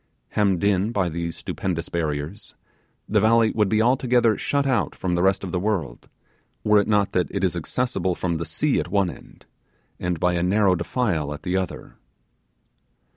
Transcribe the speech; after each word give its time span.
Hemmed 0.29 0.63
in 0.63 0.91
by 0.91 1.09
these 1.09 1.37
stupendous 1.37 1.87
barriers, 1.87 2.55
the 3.07 3.19
valley 3.19 3.51
would 3.51 3.69
be 3.69 3.83
altogether 3.83 4.35
shut 4.35 4.65
out 4.65 4.95
from 4.95 5.13
the 5.13 5.21
rest 5.21 5.43
of 5.43 5.51
the 5.51 5.59
world, 5.59 6.09
were 6.63 6.79
it 6.79 6.87
not 6.87 7.11
that 7.11 7.27
it 7.29 7.43
is 7.43 7.55
accessible 7.55 8.15
from 8.15 8.37
the 8.37 8.45
sea 8.47 8.79
at 8.79 8.87
one 8.87 9.11
end, 9.11 9.45
and 9.99 10.19
by 10.19 10.33
a 10.33 10.41
narrow 10.41 10.73
defile 10.73 11.35
at 11.35 11.43
the 11.43 11.55
other. 11.55 11.97